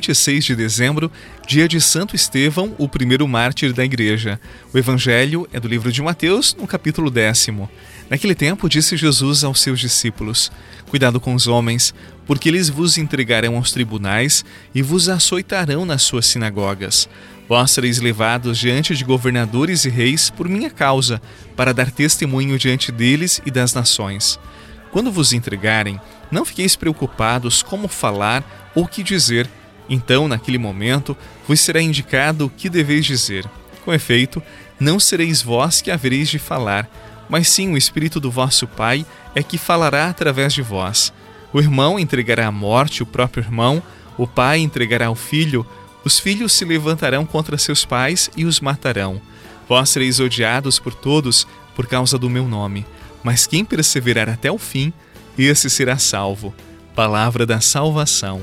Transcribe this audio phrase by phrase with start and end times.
[0.00, 1.12] 26 de dezembro,
[1.46, 4.40] dia de Santo Estevão, o primeiro mártir da igreja.
[4.72, 7.70] O evangelho é do livro de Mateus, no capítulo décimo.
[8.08, 10.50] Naquele tempo, disse Jesus aos seus discípulos:
[10.88, 11.94] Cuidado com os homens,
[12.26, 14.42] porque eles vos entregarão aos tribunais
[14.74, 17.06] e vos açoitarão nas suas sinagogas.
[17.46, 21.20] Vós sereis levados diante de governadores e reis por minha causa,
[21.54, 24.38] para dar testemunho diante deles e das nações.
[24.90, 29.48] Quando vos entregarem, não fiqueis preocupados como falar ou que dizer.
[29.90, 31.16] Então, naquele momento,
[31.48, 33.44] vos será indicado o que deveis dizer.
[33.84, 34.40] Com efeito,
[34.78, 36.88] não sereis vós que havereis de falar,
[37.28, 41.12] mas sim o Espírito do vosso Pai é que falará através de vós.
[41.52, 43.82] O irmão entregará à morte o próprio irmão,
[44.16, 45.66] o pai entregará o filho,
[46.04, 49.20] os filhos se levantarão contra seus pais e os matarão.
[49.68, 52.86] Vós sereis odiados por todos por causa do meu nome,
[53.22, 54.92] mas quem perseverar até o fim,
[55.38, 56.54] esse será salvo.
[56.94, 58.42] Palavra da salvação.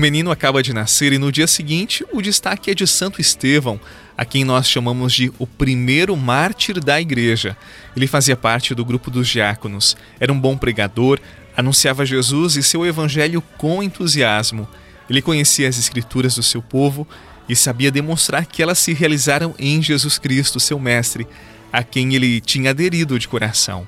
[0.00, 3.78] Menino acaba de nascer e no dia seguinte o destaque é de Santo Estevão,
[4.16, 7.56] a quem nós chamamos de o primeiro mártir da igreja.
[7.94, 11.20] Ele fazia parte do grupo dos diáconos, era um bom pregador,
[11.56, 14.66] anunciava Jesus e seu evangelho com entusiasmo.
[15.08, 17.06] Ele conhecia as escrituras do seu povo
[17.48, 21.26] e sabia demonstrar que elas se realizaram em Jesus Cristo, seu mestre,
[21.72, 23.86] a quem ele tinha aderido de coração.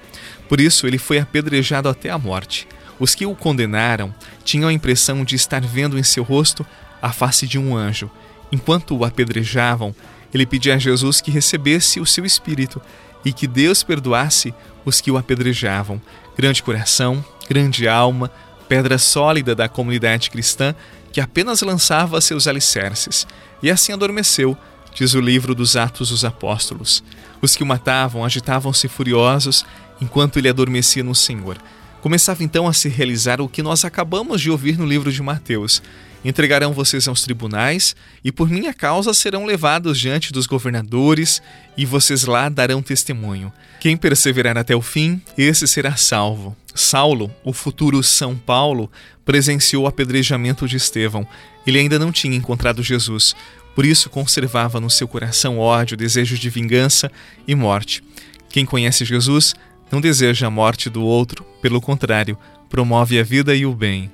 [0.49, 2.67] Por isso, ele foi apedrejado até a morte.
[3.03, 4.15] Os que o condenaram
[4.45, 6.65] tinham a impressão de estar vendo em seu rosto
[7.03, 8.09] a face de um anjo.
[8.53, 9.93] Enquanto o apedrejavam,
[10.33, 12.81] ele pedia a Jesus que recebesse o seu espírito
[13.25, 14.55] e que Deus perdoasse
[14.85, 16.01] os que o apedrejavam.
[16.39, 18.31] Grande coração, grande alma,
[18.69, 20.73] pedra sólida da comunidade cristã
[21.13, 23.27] que apenas lançava seus alicerces.
[23.61, 24.57] E assim adormeceu,
[24.95, 27.03] diz o livro dos Atos dos Apóstolos.
[27.41, 29.67] Os que o matavam agitavam-se furiosos
[30.01, 31.59] enquanto ele adormecia no Senhor.
[32.03, 35.81] Começava então a se realizar o que nós acabamos de ouvir no livro de Mateus.
[36.25, 41.41] Entregarão vocês aos tribunais, e por minha causa serão levados diante dos governadores,
[41.77, 43.53] e vocês lá darão testemunho.
[43.79, 46.57] Quem perseverar até o fim, esse será salvo.
[46.75, 48.91] Saulo, o futuro São Paulo,
[49.25, 51.25] presenciou o apedrejamento de Estevão.
[51.65, 53.37] Ele ainda não tinha encontrado Jesus,
[53.77, 57.13] por isso conservava no seu coração ódio, desejo de vingança
[57.47, 58.03] e morte.
[58.49, 59.55] Quem conhece Jesus
[59.93, 62.39] não deseja a morte do outro, pelo contrário,
[62.71, 64.11] promove a vida e o bem.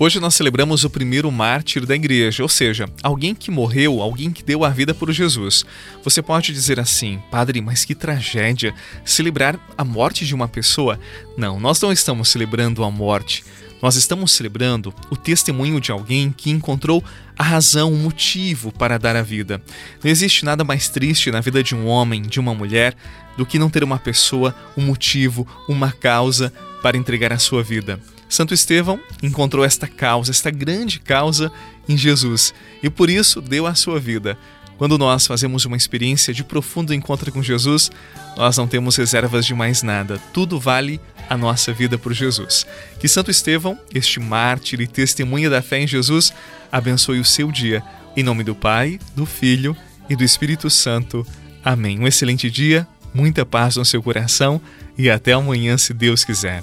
[0.00, 4.44] Hoje nós celebramos o primeiro mártir da igreja, ou seja, alguém que morreu, alguém que
[4.44, 5.66] deu a vida por Jesus.
[6.04, 8.72] Você pode dizer assim, padre, mas que tragédia
[9.04, 11.00] celebrar a morte de uma pessoa?
[11.36, 13.44] Não, nós não estamos celebrando a morte.
[13.82, 17.02] Nós estamos celebrando o testemunho de alguém que encontrou
[17.36, 19.60] a razão, o motivo para dar a vida.
[20.02, 22.96] Não existe nada mais triste na vida de um homem, de uma mulher,
[23.36, 26.52] do que não ter uma pessoa, um motivo, uma causa
[26.84, 27.98] para entregar a sua vida.
[28.28, 31.50] Santo Estevão encontrou esta causa, esta grande causa
[31.88, 32.52] em Jesus
[32.82, 34.38] e por isso deu a sua vida.
[34.78, 37.90] Quando nós fazemos uma experiência de profundo encontro com Jesus,
[38.36, 40.20] nós não temos reservas de mais nada.
[40.32, 42.64] Tudo vale a nossa vida por Jesus.
[43.00, 46.32] Que Santo Estevão, este mártir e testemunha da fé em Jesus,
[46.70, 47.82] abençoe o seu dia.
[48.16, 49.76] Em nome do Pai, do Filho
[50.08, 51.26] e do Espírito Santo.
[51.64, 51.98] Amém.
[51.98, 54.60] Um excelente dia, muita paz no seu coração
[54.96, 56.62] e até amanhã, se Deus quiser.